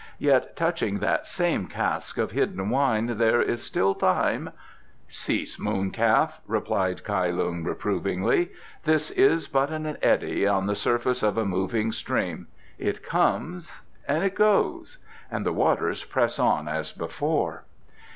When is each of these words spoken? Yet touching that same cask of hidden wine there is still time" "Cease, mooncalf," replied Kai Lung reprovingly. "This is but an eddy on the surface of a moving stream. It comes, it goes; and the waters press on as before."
Yet 0.17 0.55
touching 0.55 0.97
that 0.97 1.27
same 1.27 1.67
cask 1.67 2.17
of 2.17 2.31
hidden 2.31 2.71
wine 2.71 3.05
there 3.19 3.39
is 3.39 3.61
still 3.61 3.93
time" 3.93 4.49
"Cease, 5.07 5.59
mooncalf," 5.59 6.39
replied 6.47 7.03
Kai 7.03 7.29
Lung 7.29 7.63
reprovingly. 7.63 8.49
"This 8.83 9.11
is 9.11 9.47
but 9.47 9.69
an 9.69 9.97
eddy 10.01 10.47
on 10.47 10.65
the 10.65 10.73
surface 10.73 11.21
of 11.21 11.37
a 11.37 11.45
moving 11.45 11.91
stream. 11.91 12.47
It 12.79 13.03
comes, 13.03 13.71
it 14.09 14.33
goes; 14.33 14.97
and 15.29 15.45
the 15.45 15.53
waters 15.53 16.03
press 16.03 16.39
on 16.39 16.67
as 16.67 16.91
before." 16.91 17.65